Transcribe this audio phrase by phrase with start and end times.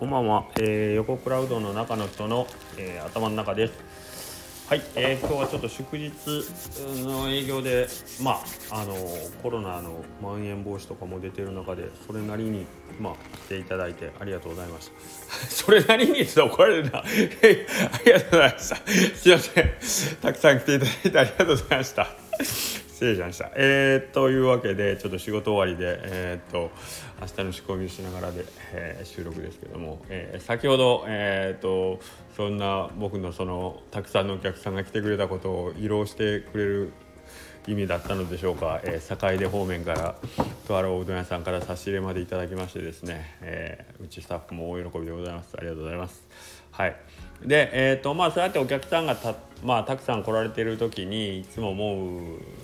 [0.00, 2.46] こんばんは、えー、横クラウドの中の人の、
[2.78, 4.66] えー、頭の中です。
[4.66, 6.10] はい、えー、今日はちょっと祝日
[7.04, 7.86] の営業で
[8.22, 8.40] ま
[8.70, 8.94] ああの
[9.42, 12.64] コロナのまん延防止とかも出てる中でそれなりに
[12.98, 15.36] まあ来ていただいてありがとうございました。
[15.52, 17.00] それなりにって怒られるな。
[17.04, 17.04] あ
[18.02, 18.76] りがとうございました。
[18.76, 19.70] すいません。
[20.22, 22.08] たくさん来ていただいてありがとうございました。
[23.00, 23.50] 失礼しました。
[23.56, 26.70] えー、というわけでちょっと仕事終わりで、えー、っと
[27.18, 31.98] 明日の仕込みをしながらで、えー、収録ですけども、えー、先ほど、え、っと
[32.36, 36.92] そんな僕のそのたくさんのお客さんが来てくれたことを慰労してくれる
[37.66, 40.16] 意味だったのでしょうか、えー、坂出方面から
[40.68, 45.54] とあるおうどん屋さんから差し入れまでいただきましてですね、えー、うちスタッフも大喜びでございます。
[45.56, 46.22] ありがとうございます。
[46.70, 46.96] はい。
[47.46, 51.94] でえっ、とまあそうやってお客さんがた,、まあ、たくさん来られてる時にいつも思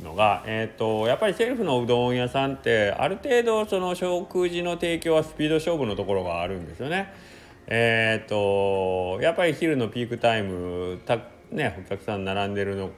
[0.00, 7.12] うのが、えーと、やっぱりセルフのうどん屋さんってある程度その食事の提供はスピード勝負のところがあるんですよね。
[7.66, 11.18] えーと、やっぱり昼のピークタイムた、
[11.50, 12.90] ね、お客さん並んでるの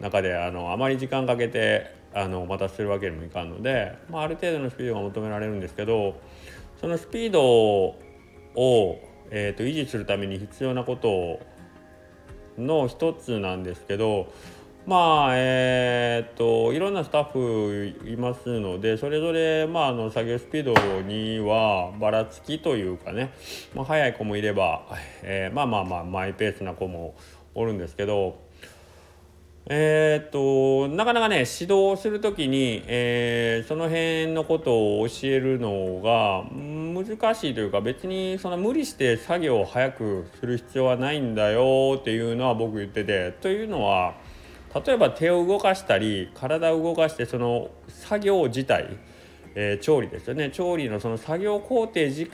[0.00, 6.18] 中であのあまり時間かけてあのお待たせするわけにもいかんので、まあ、ある程度のスピードが求められるんですけど
[6.80, 7.96] そのスピードを、
[9.30, 11.40] えーと維持するために必要なことを
[12.58, 14.32] の一つなんですけど
[14.86, 23.34] まあえー、っといろんなスタッフいますのでそれぞれ、まあ、あの作業スピードにはばらつきというかね、
[23.74, 24.86] まあ、速い子もいれば、
[25.22, 27.14] えー、まあまあまあマイペースな子も
[27.54, 28.47] おるんですけど
[29.70, 44.14] えー、っとなかなかね指導する時に、えー、その辺のことを教えるのが難しいというか別にそんな無理して作業を早くする必要はないんだよっていうのは僕言っててというのは
[44.86, 48.96] 例えば手を動かしたり体を動かしてその作業自体、
[49.54, 52.26] えー、調理ですよね調理のその作業工程自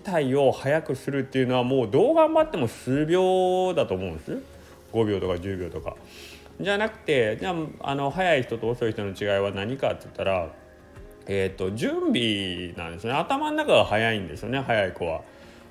[0.00, 4.42] 体を早くするっていうのはもうどう頑張っても数秒だと思うんです
[4.92, 5.96] 5秒とか10秒とか。
[6.60, 10.48] じゃなくてじゃああの早い人と遅い人の違いは何かって言ったら、
[11.26, 13.12] えーと、準備なんですね。
[13.12, 15.22] 頭の中が早いんですよね早い子は。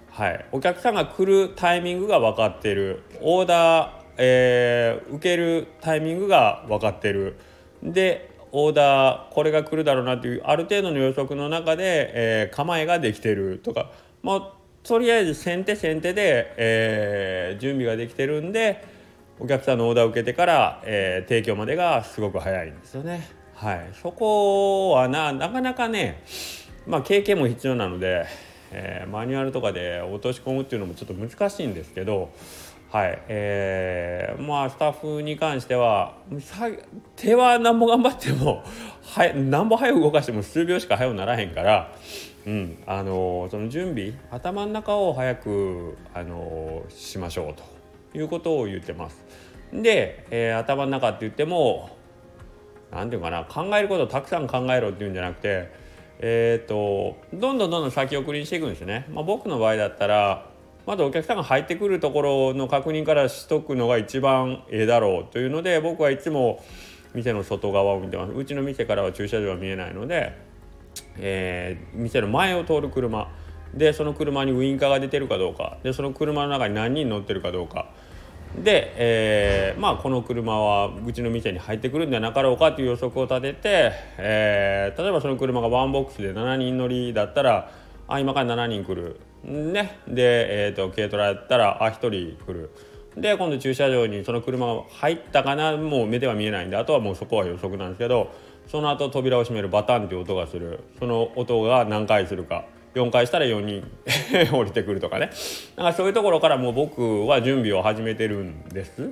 [0.09, 3.03] はい、お客さんが来るタイミングが分かってる。
[3.21, 7.37] オーダーえー、受けるタイミングが分かってる。
[7.81, 13.91] でオーダーこれが来るだろうなっていうある程度の予測の中で、えー、構えができてるとか。
[14.21, 14.51] もう
[14.83, 18.83] とりあえず先手先手で、えー、準備ができてるんで
[19.39, 23.27] お客さんのオーダーを受けてから、えー、提供までがすごく早いんですよね。
[23.55, 26.23] はい、そこはななかなかね、
[26.87, 28.25] まあ、経験も必要なので、
[28.71, 32.31] えー、マニュアルとかで落とし込むっていうのもちょっと難しいんですけど
[32.91, 33.21] はい。
[33.29, 36.17] えー、まあスタッフに関しては
[37.15, 38.63] 手はなんぼ頑張っても
[39.15, 41.93] はなんぼ早く動かしても数秒しか早くならへんから、
[42.45, 47.80] うんあのその準備頭の中を早く、あのしましょうと。
[48.13, 49.23] いうことを言ってます。
[49.73, 51.89] で、えー、頭の中って言っても
[52.91, 55.81] 何て言うかな考えることをたくさん考えろっていうんじゃなくて
[56.23, 59.07] えーと、とどんどんどんどん先送りにしていくんですね。
[59.09, 60.51] まあ、僕の場合だったら
[60.85, 66.63] まずお客さんが入ってくるところの確認からしとくのが一番ええだろうというので僕はいつも
[67.13, 70.38] 店の外側を見てますうちの店からは駐車場は見えないので、
[71.17, 73.31] えー、店の前を通る車
[73.73, 77.89] でその車にウインカーが出てるかどうかでその車の中に何人乗ってるかどうか
[78.56, 87.72] で、えー、まあこの車はうちの店に入ってくるんじゃなかろうかという予測を立てて、えー、例えばその車がワンボックスで7人乗りだったら
[88.07, 89.19] あ今から7人来る。
[89.44, 90.00] ね。
[90.07, 92.09] で、えーと、軽トラやったらあ1人
[92.45, 92.72] 来る。
[93.16, 98.31] で今度駐車場にその車が入ったかなもう目では見えないんであとはもうそこは予測なんですけど
[98.67, 100.79] その後扉を閉めるバタンっていう音がする。
[101.00, 102.66] その音が何回するか。
[102.94, 103.90] 4回したら4人。
[104.52, 105.29] 降りてくるとかね。
[105.75, 109.12] だかそういうところからもう僕は準備を始めてるんです。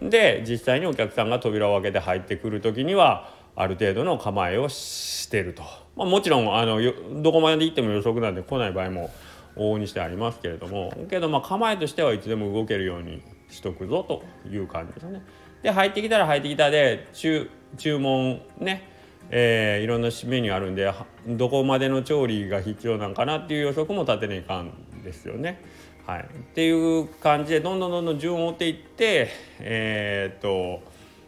[0.00, 5.64] で実際にお客さんが扉を開けて入ってくる時にはある程度の構えをしてると、
[5.96, 6.80] まあ、もちろんあの
[7.20, 9.10] どこまで行っても予測なんで来ない場合も
[9.56, 10.92] 往々にしてありますけれども。
[11.10, 15.22] けどまあ構えとしてはいつでも動けるようにしとくぞという感じですね。
[15.62, 17.50] で入ってきたら入ってきたで注
[17.98, 18.97] 文ね。
[19.30, 20.92] えー、いろんなメニューあるんで
[21.26, 24.72] どこまでの調理が必要なんかなっていう予測も立てないかん
[25.04, 25.62] ですよね。
[26.06, 29.28] はい、っていう感じでどんどんどんどん順を追っていって、
[29.60, 30.82] えー、っと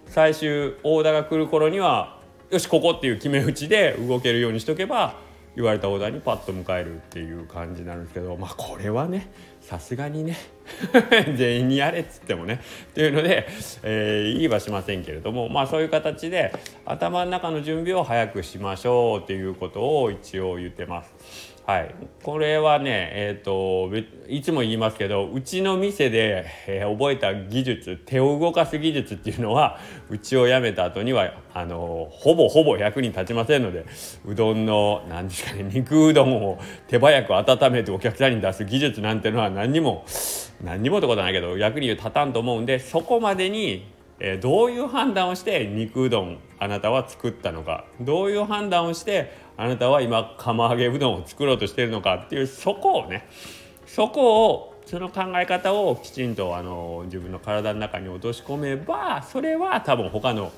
[0.06, 2.18] 最終オーダーが来る頃には
[2.50, 5.16] よしここっていう決め打ちで動けるようにしとけば
[5.60, 9.30] 言われたオーダーにパッと迎えるっていう感じなんですけどまあこれはね
[9.60, 10.36] さすがにね
[11.36, 12.60] 全員にやれっつってもね
[12.90, 13.46] っていうので、
[13.82, 16.52] えー、言いはしませんけれどもまあそういう形で
[16.86, 21.59] 頭の中の準備を早くしましょうっていうことを一応言ってます。
[21.66, 23.94] はい、これはね、えーと、
[24.28, 29.78] いつも言いますけどうちの店で、えー、覚えた技術手を動かす技術っていうのは
[30.08, 33.86] うちを辞めた後にはあのほぼほぼ役に立ちませんので
[34.24, 36.58] うどんの何ですかね肉うどんを
[36.88, 40.04] 手早く温めてお客さんに出す技術なんてのは何にも
[40.64, 43.86] 何にもってことはないけど役に立たんと思うんでそこまでに
[44.20, 47.86] え、どういう判断をして肉うどんあなたは作ったのか。
[48.00, 53.26] どういう判断をしてあなたは今釜揚げうどんを作ろうとしているのかっていうそこをね
[53.86, 60.50] そこをその考え方をきちんとあの自分の体の中に落とし込めばそれは多分他の、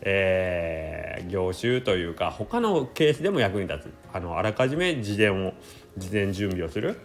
[0.00, 3.92] えー、業種というか他のケースでも役に立つ。
[4.12, 5.52] あのあらかじめ事前を
[5.98, 6.98] 事前準備をする。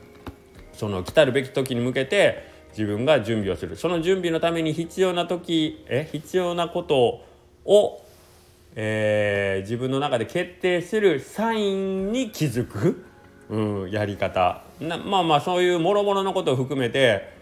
[0.73, 3.75] その来たるべき時に向けて自分が準備をする。
[3.75, 7.21] その準備のために必要な時え必要なこと
[7.65, 8.03] を、
[8.75, 13.05] えー、自分の中で決定するサインに気づく、
[13.49, 14.63] うん、やり方。
[14.79, 17.33] なまあまあそういうもろもろのことを含めて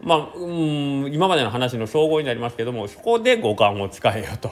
[0.00, 4.50] まあ、うん、今までの話の総合になりますけどもそこで五感を使えよと。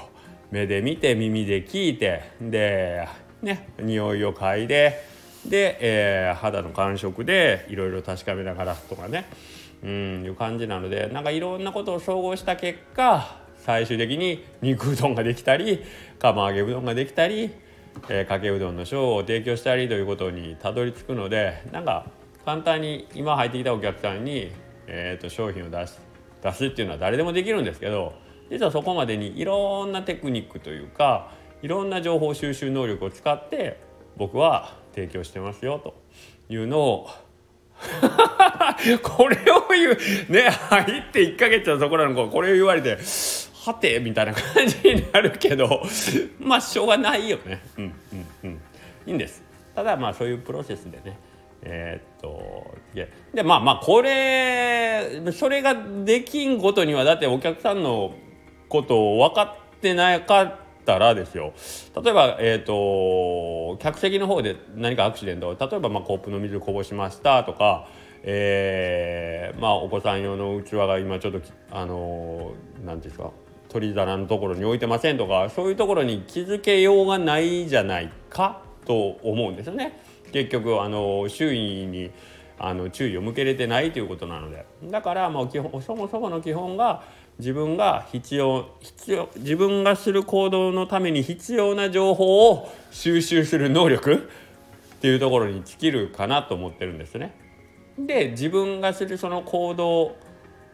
[0.50, 3.08] 目で見て耳で聞いてで
[3.43, 5.02] ね匂いを嗅いで
[5.44, 9.26] で、えー、肌の感触でいろいろ確かめながらとかね。
[9.82, 15.82] うんいう感じなのでなんかいろんなことを総合した結果最終的に肉うどんができたり
[16.19, 17.50] 釜揚げうどんができたり、
[18.08, 22.06] えー、かけうどんのショーを提供したりということにたどり着くのでなんか
[22.44, 24.52] 簡単に今入ってきたお客さんに、
[24.87, 26.00] えー、と商品を出す
[26.43, 28.14] 出すっていうのは誰でもできるんですけど
[28.50, 31.32] 実はそこまでにいろんなテクニックというか
[31.62, 33.81] いろんな情報収集能力を使って
[34.17, 35.94] 僕は提供してますよと
[36.49, 37.08] いうのを
[39.02, 42.99] これを言うね入って1ヶ月のところの子これを言われて
[43.64, 44.00] はて？
[44.00, 45.82] みたいな感じになるけど
[46.38, 47.61] まあしょうがないよね。
[47.78, 48.61] うんうんうん。
[49.06, 49.43] いいんです。
[49.75, 51.19] ただまあそういうプロセスでね。
[51.62, 52.76] えー、っと
[53.34, 55.75] でまあまあこれそれが
[56.05, 58.14] できんことにはだってお客さんの
[58.69, 61.52] ことを分かってなかったらですよ。
[62.02, 67.88] 例えば、えーと、客席の方で何かアクシデント例えば、まあ、コップの水こぼしましたとか、
[68.22, 71.40] えー、まあ、お子さん用のうちわが今ちょっと
[71.70, 72.52] あの
[72.84, 73.30] 何ていうんですか
[73.68, 80.00] 取り皿のところに置いてませんとかそういうところに気づけようがないじゃないかと思うんですよね。
[80.32, 82.10] 結局あの周囲に
[82.58, 87.04] あの注意を向けれてないということなのでだからもう基本そもそもの基本が
[87.38, 94.14] 自分が必要必要自分がする行動のために必要な情報を収集する能力
[94.94, 97.34] っていうところに尽きるかなと思ってるんですね。
[97.98, 100.16] で自分がするその行動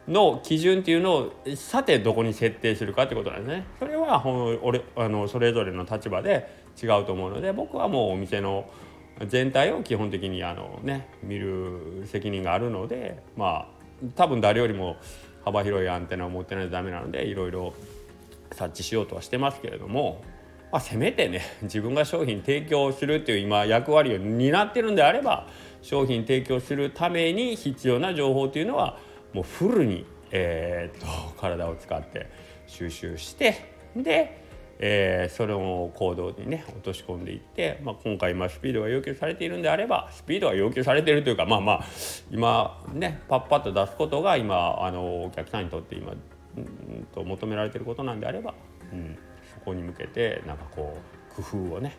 [0.09, 3.67] の基準っていうのをさてどこに設定するかってことなんですね。
[3.79, 4.27] それは
[4.63, 8.69] 俺あのそれぞれの立場で違うと思うので僕はもうお店の
[9.27, 13.83] 全体を基本的にあの、ね、見る責任があるのでまあ
[14.17, 14.97] 多分誰よりも
[15.45, 17.75] 幅広いアンテナを持ってないとダメなのでいろいろ
[18.51, 20.23] 察知しようとはしてますけれども、
[20.73, 25.47] まあ、せめてね自分が商品提供するっていう今役割を担ってるんであれば
[25.83, 28.99] 商品提供するために必要な情報というのは
[29.33, 31.07] もうフルに、えー、と
[31.41, 32.31] 体を使って
[32.67, 34.43] 収集してで
[34.85, 41.85] えー、それを行動にね落とし込んでいって、まあ、今回今スピードが要求されているんであればスピードが要求されているというかまあまあ
[42.33, 46.15] 今ねパッパッと出すことが今あのお客さんにとって今、う
[46.61, 48.55] んと求められていることなんであれば、
[48.93, 49.17] うん、
[49.55, 50.99] そこに向けてなんかこ
[51.39, 51.97] う工夫をね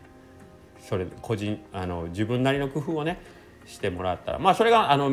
[0.78, 3.18] それ個人あの自分なりの工夫をね
[3.66, 5.10] してもらったらまあそれがあの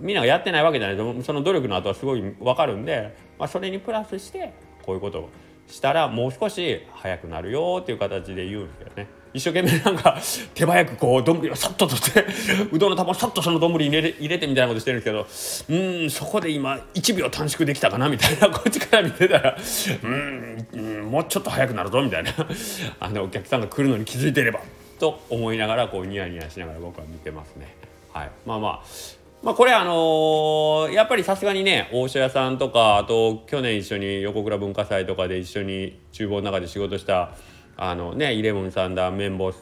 [0.00, 0.96] みんながやってないわけじゃない。
[0.96, 4.52] とその努力の後はすごい分かるんで、まあ、それにプラスして
[4.84, 5.28] こういうことを
[5.66, 9.08] したらもう少し早くなるよっていう形で言うんですけどね。
[9.32, 10.18] 一生懸命なんか
[10.54, 12.24] 手早くこう丼をさっと取って
[12.72, 19.56] うどんの玉をさっとその丼に入れ入れてみたいなことしてるんですけどうんそこで今1秒短縮できたかなみたいなこっちから見てたら
[20.02, 22.32] うんもうちょっと早くなるぞみたいな。
[22.98, 24.60] あのお客さんが来るのに気づいてれば。
[24.98, 27.74] と思いながらこうニヤニヤしながら僕は見てますね。
[28.12, 28.82] はい、まあまあ。
[29.42, 37.34] まあ、これあのー、やっぱりさすがにね大塩屋さんとかあと去年一緒に横倉文化祭とかで一緒に厨房の中で仕事した
[37.76, 39.52] あのねイレブンさんだ綿棒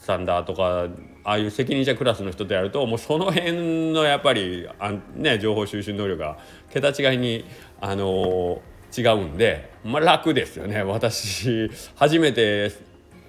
[0.00, 0.88] さんだとか
[1.22, 6.38] ああいう責任者クラスの人とやるともうその辺のやっぱりあ、ね、情報収集能力が
[6.70, 7.44] 桁違いに
[7.80, 10.82] あのー、違うんで、まあ、楽ですよね。
[10.82, 12.72] 私初めて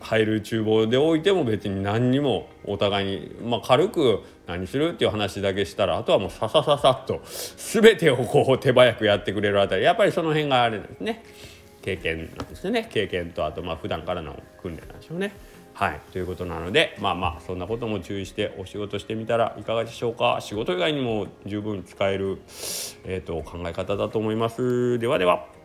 [0.02, 7.22] 入る厨房でおいても別に何にもお互いに、まあ、軽く何するっていう話だけしたらあとはもうささささっと
[7.58, 9.84] 全てをこう手早くやってくれるあたり。
[9.84, 11.24] やっぱりその辺があれですね
[11.82, 12.88] 経験なんですね。
[12.92, 15.34] 経験とあとまあ普段からの訓練なんでしょうね。
[15.74, 16.00] はい。
[16.12, 20.40] ということなのでまあまあそんなことも注意してお仕事してみたらいかがでしょうか。
[20.42, 22.40] 仕事以外にも十分使える、
[23.06, 25.00] えーと考え方だと思います。
[25.00, 25.59] ではでは。